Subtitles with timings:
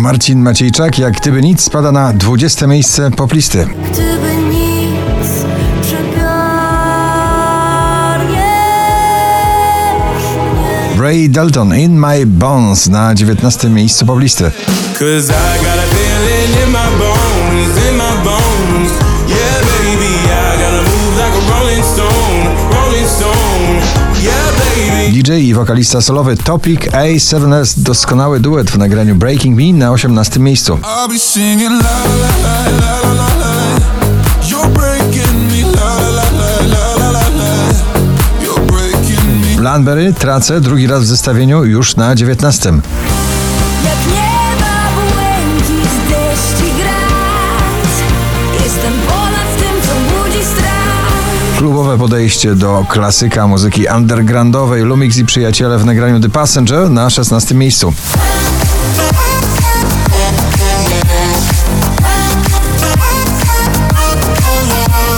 [0.00, 3.66] Marcin Maciejczak, jak gdyby nic, spada na 20 miejsce poplisty.
[3.92, 4.98] Gdyby nic,
[11.00, 14.50] Ray Dalton, In My Bones na 19 miejscu poplisty.
[25.58, 30.78] Wokalista solowy Topic A7S, doskonały duet w nagraniu Breaking Me na 18 miejscu.
[39.60, 42.72] Lanberry tracę drugi raz w zestawieniu już na 19.
[51.98, 57.54] Klubowe podejście do klasyka muzyki undergroundowej Lumix i przyjaciele w nagraniu The Passenger na 16
[57.54, 57.94] miejscu.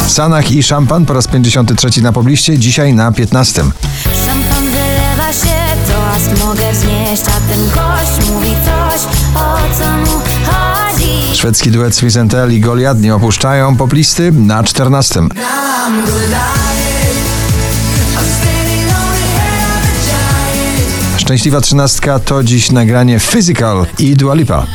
[0.06, 3.62] Sanach i Szampan po raz 53 na pobliście, dzisiaj na 15.
[4.26, 5.56] Szampan wylewa się,
[5.88, 9.02] toast mogę wznieść A ten gość mówi coś,
[9.34, 12.00] o co mu chodzi Szwedzki duet
[12.30, 15.20] Tell i Goliat nie opuszczają poplisty na 14.
[21.30, 24.66] Szczęśliwa trzynastka to dziś nagranie Physical i Dua Lipa.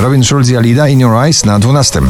[0.00, 2.00] Robin Schulz i Alida In Your Eyes na 12.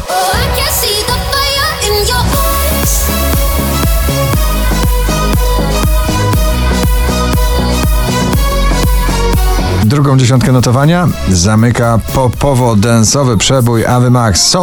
[9.97, 11.09] Drugą dziesiątkę notowania.
[11.29, 14.57] Zamyka popowo-densowy przebój Ave Max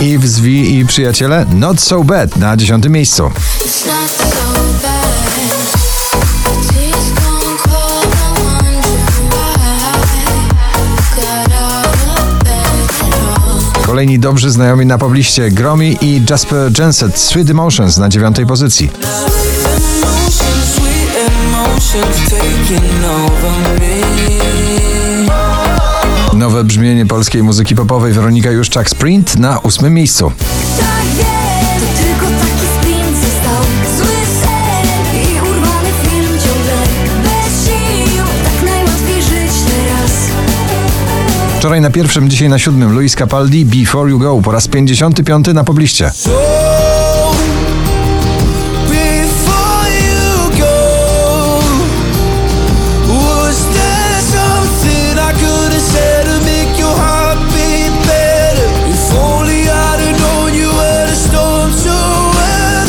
[0.00, 3.30] I w Zwi i przyjaciele Not So Bad na dziesiątym miejscu.
[13.98, 18.90] Kolejni dobrzy znajomi na pobliście Gromi i Jasper Jenset Sweet Emotions na dziewiątej pozycji.
[26.34, 30.32] Nowe brzmienie polskiej muzyki popowej Weronika Juszczak Sprint na ósmym miejscu.
[41.68, 45.64] Wczoraj na pierwszym, dzisiaj na siódmym Luis Capaldi Before You Go po raz 55 na
[45.64, 46.10] pobliście.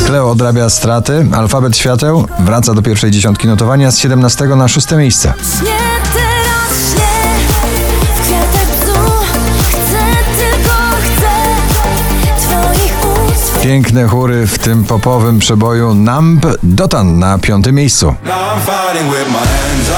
[0.06, 5.34] Kleo odrabia straty, alfabet świateł wraca do pierwszej dziesiątki notowania z 17 na szóste miejsce.
[13.70, 15.94] Piękne chóry w tym popowym przeboju.
[15.94, 18.16] Numb Dotan na piątym miejscu.
[18.26, 19.90] Now I'm fighting with my hands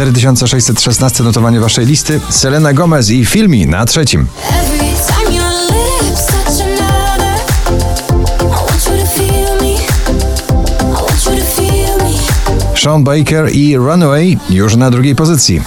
[0.00, 2.20] 4616 notowanie waszej listy.
[2.30, 4.26] Selena Gomez i Filmi na trzecim.
[12.76, 15.62] Sean Baker i Runaway już na drugiej pozycji.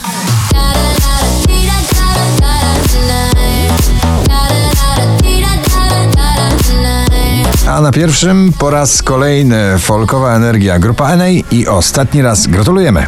[7.84, 13.08] Na pierwszym po raz kolejny folkowa energia grupa NA i ostatni raz gratulujemy.